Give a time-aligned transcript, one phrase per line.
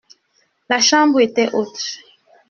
[0.67, 1.99] La chambre était haute.